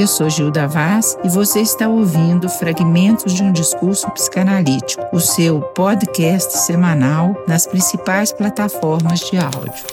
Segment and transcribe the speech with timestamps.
[0.00, 5.60] Eu sou Gilda Vaz e você está ouvindo Fragmentos de um Discurso Psicanalítico, o seu
[5.60, 9.84] podcast semanal nas principais plataformas de áudio.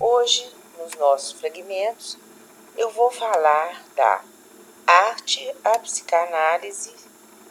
[0.00, 2.16] Hoje, nos nossos fragmentos,
[2.74, 4.22] eu vou falar da
[4.86, 6.94] arte, a psicanálise,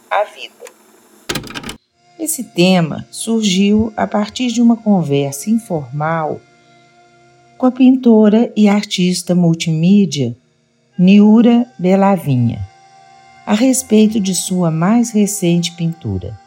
[0.10, 0.83] a vida.
[2.24, 6.40] Esse tema surgiu a partir de uma conversa informal
[7.58, 10.34] com a pintora e artista multimídia
[10.98, 12.66] Niura Belavinha,
[13.46, 16.40] a respeito de sua mais recente pintura.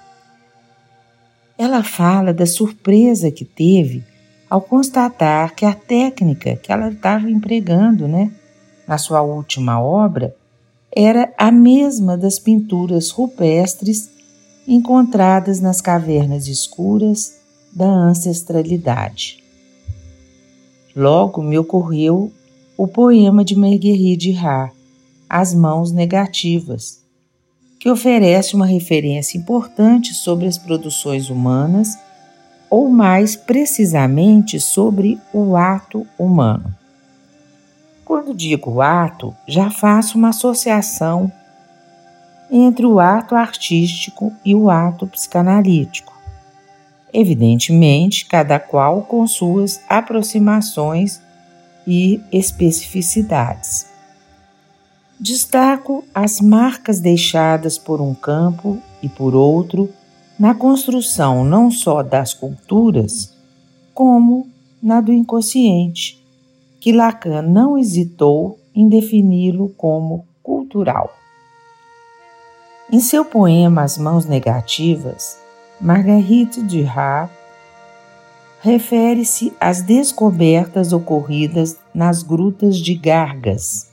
[1.59, 4.03] Ela fala da surpresa que teve
[4.48, 8.33] ao constatar que a técnica que ela estava empregando, né,
[8.89, 10.34] na sua última obra,
[10.91, 14.16] era a mesma das pinturas rupestres
[14.66, 17.37] encontradas nas cavernas escuras
[17.73, 19.42] da ancestralidade.
[20.95, 22.33] Logo me ocorreu
[22.77, 24.70] o poema de Marguerite Duras,
[25.28, 27.03] As Mãos Negativas,
[27.78, 31.97] que oferece uma referência importante sobre as produções humanas,
[32.69, 36.75] ou mais precisamente sobre o ato humano.
[38.05, 41.31] Quando digo ato, já faço uma associação
[42.50, 46.16] entre o ato artístico e o ato psicanalítico
[47.16, 51.22] evidentemente, cada qual com suas aproximações
[51.86, 53.86] e especificidades.
[55.19, 59.88] Destaco as marcas deixadas por um campo e por outro
[60.38, 63.34] na construção não só das culturas,
[63.94, 64.47] como
[64.83, 66.22] na do inconsciente,
[66.78, 71.10] que Lacan não hesitou em defini-lo como cultural.
[72.91, 75.39] Em seu poema As Mãos Negativas,
[75.81, 77.28] Marguerite Duras
[78.61, 83.89] refere-se às descobertas ocorridas nas grutas de Gargas,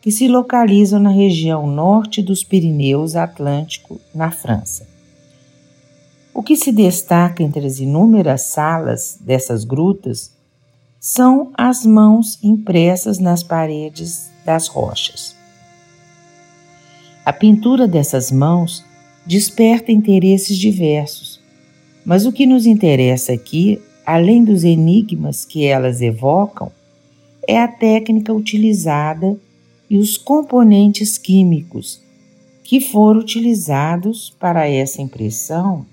[0.00, 4.88] que se localizam na região norte dos Pirineus Atlântico, na França.
[6.32, 10.32] O que se destaca entre as inúmeras salas dessas grutas
[10.98, 15.41] são as mãos impressas nas paredes das rochas.
[17.24, 18.84] A pintura dessas mãos
[19.24, 21.40] desperta interesses diversos.
[22.04, 26.72] Mas o que nos interessa aqui, além dos enigmas que elas evocam,
[27.46, 29.38] é a técnica utilizada
[29.88, 32.02] e os componentes químicos
[32.64, 35.86] que foram utilizados para essa impressão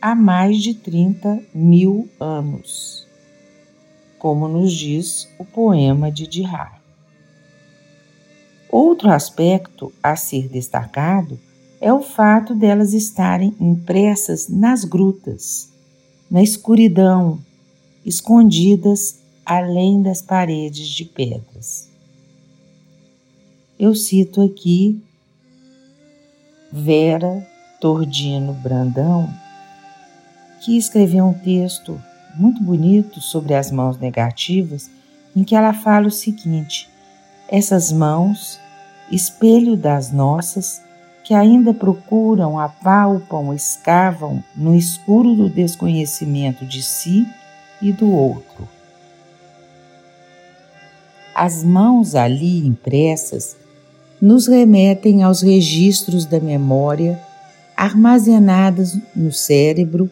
[0.00, 3.06] há mais de 30 mil anos,
[4.18, 6.85] como nos diz o poema de Dihar.
[8.70, 11.38] Outro aspecto a ser destacado
[11.80, 15.70] é o fato delas estarem impressas nas grutas,
[16.30, 17.38] na escuridão,
[18.04, 21.88] escondidas além das paredes de pedras.
[23.78, 25.00] Eu cito aqui
[26.72, 27.46] Vera
[27.80, 29.28] Tordino Brandão,
[30.60, 32.00] que escreveu um texto
[32.36, 34.90] muito bonito sobre as mãos negativas,
[35.34, 36.88] em que ela fala o seguinte:
[37.48, 38.58] essas mãos,
[39.10, 40.82] espelho das nossas,
[41.24, 47.26] que ainda procuram, apalpam, escavam no escuro do desconhecimento de si
[47.82, 48.68] e do outro.
[51.34, 53.56] As mãos ali impressas
[54.20, 57.20] nos remetem aos registros da memória
[57.76, 60.08] armazenadas no cérebro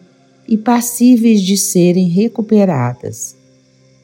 [0.47, 3.35] e passíveis de serem recuperadas,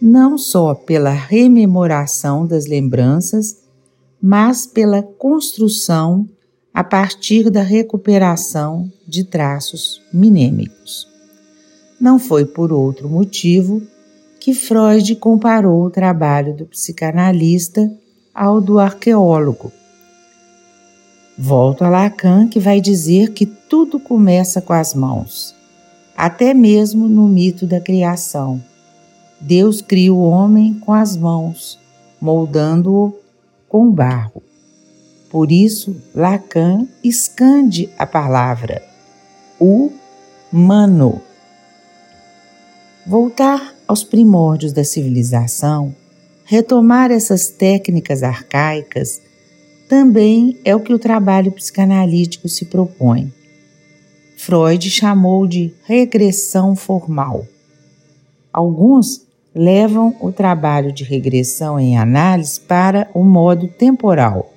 [0.01, 3.57] não só pela rememoração das lembranças,
[4.19, 6.27] mas pela construção
[6.73, 11.07] a partir da recuperação de traços minêmicos.
[11.99, 13.81] Não foi por outro motivo
[14.39, 17.91] que Freud comparou o trabalho do psicanalista
[18.33, 19.71] ao do arqueólogo.
[21.37, 25.55] Volto a Lacan, que vai dizer que tudo começa com as mãos,
[26.17, 28.61] até mesmo no mito da criação.
[29.41, 31.79] Deus cria o homem com as mãos,
[32.21, 33.13] moldando-o
[33.67, 34.43] com barro.
[35.31, 38.83] Por isso, Lacan escande a palavra
[39.59, 41.21] humano.
[43.07, 45.95] Voltar aos primórdios da civilização,
[46.45, 49.21] retomar essas técnicas arcaicas,
[49.89, 53.33] também é o que o trabalho psicanalítico se propõe.
[54.37, 57.45] Freud chamou de regressão formal.
[58.51, 64.51] Alguns levam o trabalho de regressão em análise para o modo temporal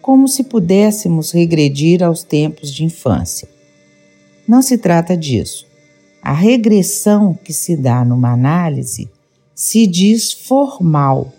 [0.00, 3.48] como se pudéssemos regredir aos tempos de infância.
[4.46, 5.66] Não se trata disso.
[6.22, 9.08] A regressão que se dá numa análise
[9.54, 11.32] se diz formal,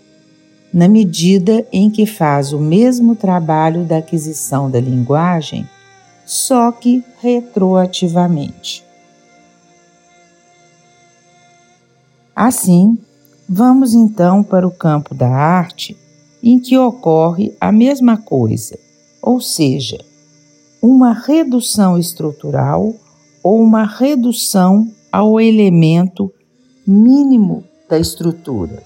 [0.72, 5.68] na medida em que faz o mesmo trabalho da aquisição da linguagem,
[6.24, 8.82] só que retroativamente.
[12.34, 12.98] Assim,
[13.48, 15.96] vamos então para o campo da arte,
[16.42, 18.78] em que ocorre a mesma coisa,
[19.22, 19.98] ou seja,
[20.82, 22.94] uma redução estrutural
[23.42, 26.32] ou uma redução ao elemento
[26.86, 28.82] mínimo da estrutura.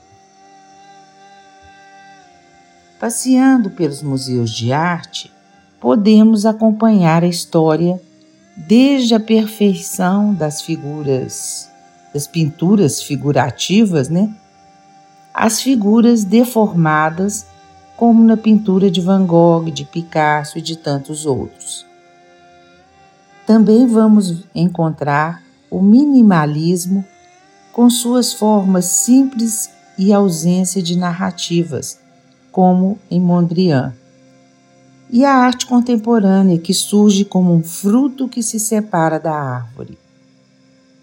[2.99, 5.33] Passeando pelos museus de arte,
[5.81, 8.01] podemos acompanhar a história
[8.57, 11.71] desde a perfeição das figuras,
[12.13, 14.33] das pinturas figurativas, né?
[15.33, 17.47] As figuras deformadas,
[17.97, 21.87] como na pintura de Van Gogh, de Picasso e de tantos outros.
[23.47, 27.05] Também vamos encontrar o minimalismo
[27.73, 32.01] com suas formas simples e ausência de narrativas,
[32.51, 33.95] como em Mondrian.
[35.11, 39.99] E a arte contemporânea, que surge como um fruto que se separa da árvore.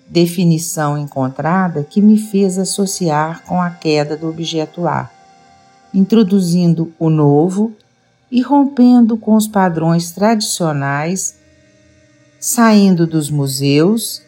[0.07, 5.09] Definição encontrada que me fez associar com a queda do objeto lá,
[5.94, 7.73] introduzindo o novo
[8.31, 11.35] e rompendo com os padrões tradicionais
[12.44, 14.21] saindo dos museus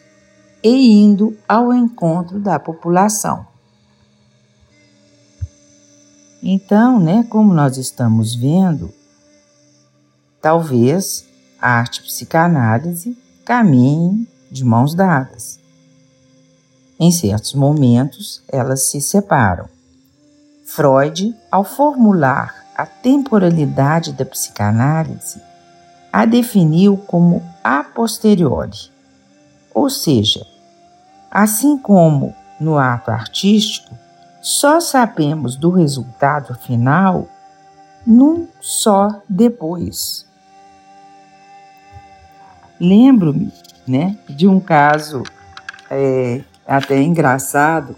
[0.62, 3.46] e indo ao encontro da população.
[6.42, 8.90] Então, né, como nós estamos vendo,
[10.40, 11.26] talvez
[11.60, 15.60] a arte psicanálise caminhe de mãos dadas.
[16.98, 19.68] Em certos momentos, elas se separam.
[20.64, 25.40] Freud, ao formular a temporalidade da psicanálise,
[26.12, 28.90] a definiu como a posteriori.
[29.74, 30.46] Ou seja,
[31.30, 33.94] assim como no ato artístico,
[34.40, 37.28] só sabemos do resultado final
[38.06, 40.24] num só depois.
[42.80, 43.52] Lembro-me
[43.86, 45.22] né, de um caso
[45.90, 47.94] é, até engraçado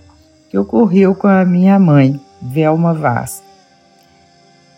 [0.51, 3.43] que ocorreu com a minha mãe, Velma Vaz.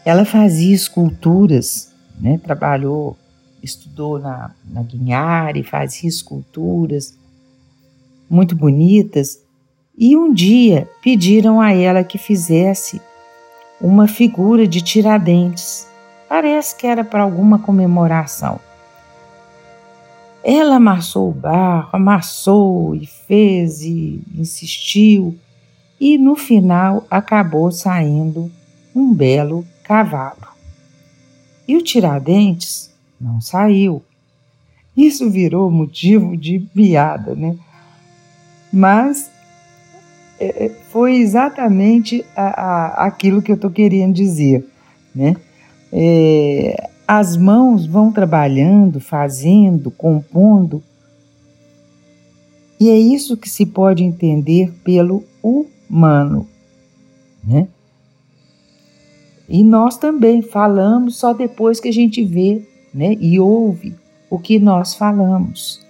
[0.04, 3.16] Ela fazia esculturas, né, trabalhou
[3.62, 7.14] estudou na, na Guinhari, fazia esculturas
[8.28, 9.40] muito bonitas,
[9.96, 13.00] e um dia pediram a ela que fizesse
[13.80, 15.86] uma figura de Tiradentes.
[16.28, 18.60] Parece que era para alguma comemoração.
[20.42, 25.38] Ela amassou o barro, amassou e fez e insistiu,
[26.00, 28.50] e no final acabou saindo
[28.94, 30.48] um belo cavalo.
[31.68, 32.90] E o Tiradentes
[33.20, 34.02] não saiu.
[34.96, 37.56] Isso virou motivo de piada, né?
[38.72, 39.30] Mas
[40.38, 44.66] é, é, foi exatamente a, a, aquilo que eu estou querendo dizer,
[45.14, 45.36] né?
[45.92, 50.80] É, as mãos vão trabalhando, fazendo, compondo,
[52.78, 56.46] e é isso que se pode entender pelo humano,
[57.42, 57.66] né?
[59.48, 62.64] E nós também falamos só depois que a gente vê
[62.94, 63.96] né, e ouve
[64.30, 65.84] o que nós falamos.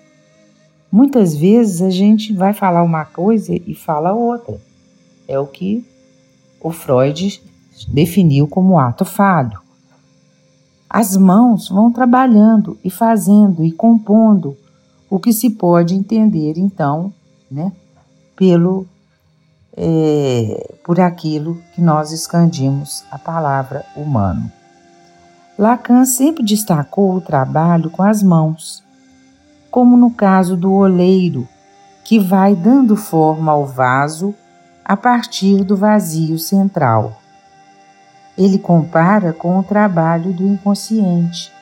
[0.90, 4.58] Muitas vezes a gente vai falar uma coisa e fala outra.
[5.28, 5.84] É o que
[6.62, 7.42] o Freud
[7.92, 9.60] definiu como ato falho.
[10.92, 14.56] As mãos vão trabalhando e fazendo e compondo
[15.08, 17.12] o que se pode entender então,
[17.48, 17.70] né,
[18.34, 18.88] pelo
[19.76, 24.50] é, por aquilo que nós escandimos a palavra humano.
[25.56, 28.82] Lacan sempre destacou o trabalho com as mãos,
[29.70, 31.46] como no caso do oleiro,
[32.04, 34.34] que vai dando forma ao vaso
[34.84, 37.19] a partir do vazio central.
[38.40, 41.52] Ele compara com o trabalho do inconsciente,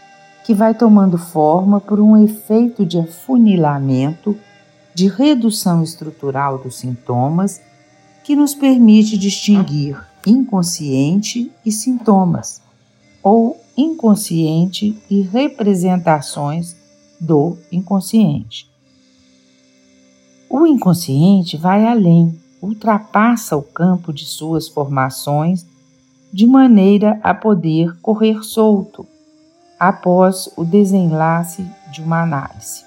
[0.44, 4.38] que vai tomando forma por um efeito de afunilamento,
[4.94, 7.60] de redução estrutural dos sintomas,
[8.22, 12.62] que nos permite distinguir inconsciente e sintomas,
[13.24, 16.76] ou inconsciente e representações
[17.20, 18.70] do inconsciente.
[20.48, 25.66] O inconsciente vai além, ultrapassa o campo de suas formações
[26.32, 29.06] de maneira a poder correr solto
[29.78, 32.84] após o desenlace de uma análise.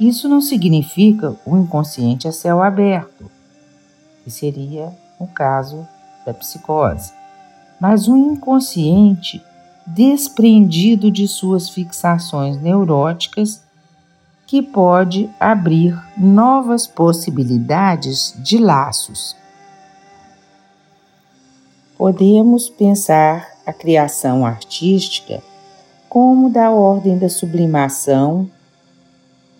[0.00, 3.30] Isso não significa o inconsciente a céu aberto,
[4.22, 5.86] que seria o caso
[6.24, 7.12] da psicose,
[7.80, 9.42] mas o inconsciente
[9.86, 13.62] desprendido de suas fixações neuróticas
[14.46, 19.36] que pode abrir novas possibilidades de laços.
[21.98, 25.42] Podemos pensar a criação artística
[26.08, 28.48] como da ordem da sublimação,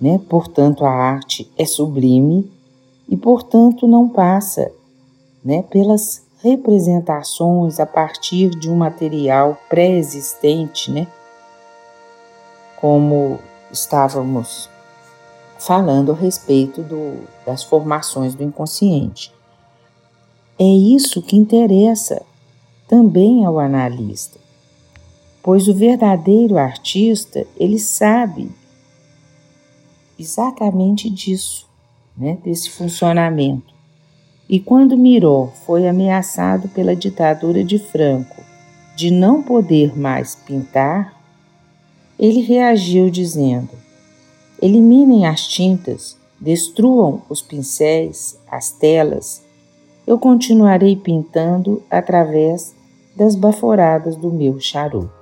[0.00, 0.20] né?
[0.28, 2.48] Portanto, a arte é sublime
[3.08, 4.70] e, portanto, não passa,
[5.44, 11.08] né, pelas representações a partir de um material pré-existente, né?
[12.76, 13.40] Como
[13.72, 14.70] estávamos
[15.58, 19.36] falando a respeito do, das formações do inconsciente.
[20.58, 22.22] É isso que interessa
[22.88, 24.38] também ao analista,
[25.42, 28.50] pois o verdadeiro artista ele sabe
[30.18, 31.68] exatamente disso,
[32.16, 33.72] né, desse funcionamento.
[34.48, 38.42] E quando Miró foi ameaçado pela ditadura de Franco
[38.96, 41.16] de não poder mais pintar,
[42.18, 43.70] ele reagiu dizendo:
[44.60, 49.46] Eliminem as tintas, destruam os pincéis, as telas.
[50.08, 52.74] Eu continuarei pintando através
[53.14, 55.17] das baforadas do meu charuto.